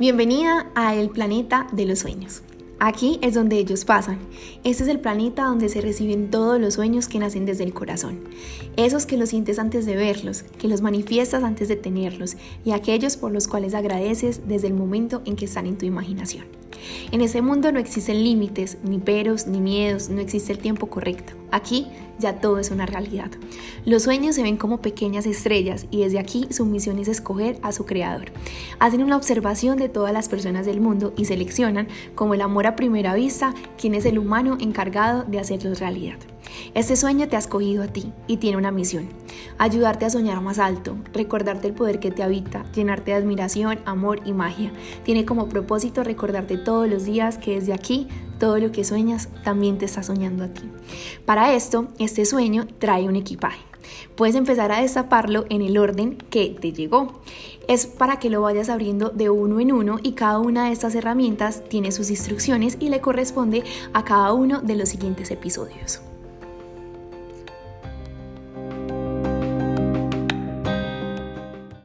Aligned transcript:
Bienvenida 0.00 0.66
a 0.74 0.94
el 0.94 1.10
planeta 1.10 1.66
de 1.72 1.84
los 1.84 1.98
sueños. 1.98 2.40
Aquí 2.78 3.18
es 3.20 3.34
donde 3.34 3.58
ellos 3.58 3.84
pasan. 3.84 4.18
Este 4.64 4.84
es 4.84 4.88
el 4.88 4.98
planeta 4.98 5.44
donde 5.44 5.68
se 5.68 5.82
reciben 5.82 6.30
todos 6.30 6.58
los 6.58 6.72
sueños 6.72 7.06
que 7.06 7.18
nacen 7.18 7.44
desde 7.44 7.64
el 7.64 7.74
corazón. 7.74 8.20
Esos 8.76 9.04
que 9.04 9.18
los 9.18 9.28
sientes 9.28 9.58
antes 9.58 9.84
de 9.84 9.96
verlos, 9.96 10.44
que 10.58 10.68
los 10.68 10.80
manifiestas 10.80 11.44
antes 11.44 11.68
de 11.68 11.76
tenerlos 11.76 12.38
y 12.64 12.70
aquellos 12.70 13.18
por 13.18 13.30
los 13.30 13.46
cuales 13.46 13.74
agradeces 13.74 14.48
desde 14.48 14.68
el 14.68 14.72
momento 14.72 15.20
en 15.26 15.36
que 15.36 15.44
están 15.44 15.66
en 15.66 15.76
tu 15.76 15.84
imaginación. 15.84 16.46
En 17.12 17.22
ese 17.22 17.42
mundo 17.42 17.72
no 17.72 17.80
existen 17.80 18.22
límites, 18.22 18.78
ni 18.84 18.98
peros, 18.98 19.48
ni 19.48 19.60
miedos, 19.60 20.10
no 20.10 20.20
existe 20.20 20.52
el 20.52 20.58
tiempo 20.58 20.86
correcto. 20.86 21.32
Aquí 21.50 21.88
ya 22.20 22.40
todo 22.40 22.60
es 22.60 22.70
una 22.70 22.86
realidad. 22.86 23.30
Los 23.84 24.04
sueños 24.04 24.36
se 24.36 24.44
ven 24.44 24.56
como 24.56 24.80
pequeñas 24.80 25.26
estrellas 25.26 25.86
y 25.90 26.02
desde 26.02 26.20
aquí 26.20 26.46
su 26.50 26.64
misión 26.66 27.00
es 27.00 27.08
escoger 27.08 27.58
a 27.62 27.72
su 27.72 27.84
creador. 27.84 28.30
Hacen 28.78 29.02
una 29.02 29.16
observación 29.16 29.76
de 29.76 29.88
todas 29.88 30.12
las 30.12 30.28
personas 30.28 30.66
del 30.66 30.80
mundo 30.80 31.12
y 31.16 31.24
seleccionan, 31.24 31.88
como 32.14 32.34
el 32.34 32.42
amor 32.42 32.68
a 32.68 32.76
primera 32.76 33.14
vista, 33.14 33.54
quién 33.76 33.96
es 33.96 34.04
el 34.04 34.16
humano 34.16 34.56
encargado 34.60 35.24
de 35.24 35.40
hacerlos 35.40 35.80
realidad. 35.80 36.18
Este 36.74 36.94
sueño 36.94 37.26
te 37.26 37.34
ha 37.34 37.40
escogido 37.40 37.82
a 37.82 37.88
ti 37.88 38.12
y 38.28 38.36
tiene 38.36 38.56
una 38.56 38.70
misión. 38.70 39.08
Ayudarte 39.58 40.04
a 40.04 40.10
soñar 40.10 40.40
más 40.40 40.58
alto, 40.58 40.96
recordarte 41.12 41.68
el 41.68 41.74
poder 41.74 42.00
que 42.00 42.10
te 42.10 42.22
habita, 42.22 42.64
llenarte 42.72 43.10
de 43.12 43.18
admiración, 43.18 43.78
amor 43.84 44.20
y 44.24 44.32
magia. 44.32 44.72
Tiene 45.04 45.24
como 45.24 45.48
propósito 45.48 46.02
recordarte 46.02 46.56
todos 46.56 46.88
los 46.88 47.04
días 47.04 47.38
que 47.38 47.56
desde 47.56 47.72
aquí 47.72 48.08
todo 48.38 48.58
lo 48.58 48.72
que 48.72 48.84
sueñas 48.84 49.28
también 49.44 49.78
te 49.78 49.84
está 49.84 50.02
soñando 50.02 50.44
a 50.44 50.48
ti. 50.48 50.62
Para 51.26 51.54
esto, 51.54 51.88
este 51.98 52.24
sueño 52.24 52.66
trae 52.78 53.06
un 53.06 53.16
equipaje. 53.16 53.60
Puedes 54.16 54.34
empezar 54.34 54.72
a 54.72 54.80
destaparlo 54.80 55.44
en 55.48 55.62
el 55.62 55.78
orden 55.78 56.16
que 56.16 56.56
te 56.60 56.72
llegó. 56.72 57.20
Es 57.68 57.86
para 57.86 58.18
que 58.18 58.30
lo 58.30 58.42
vayas 58.42 58.68
abriendo 58.68 59.10
de 59.10 59.30
uno 59.30 59.60
en 59.60 59.72
uno 59.72 59.98
y 60.02 60.12
cada 60.12 60.38
una 60.38 60.66
de 60.66 60.72
estas 60.72 60.94
herramientas 60.94 61.62
tiene 61.68 61.92
sus 61.92 62.10
instrucciones 62.10 62.76
y 62.80 62.88
le 62.88 63.00
corresponde 63.00 63.64
a 63.92 64.04
cada 64.04 64.32
uno 64.32 64.60
de 64.60 64.76
los 64.76 64.88
siguientes 64.88 65.30
episodios. 65.30 66.00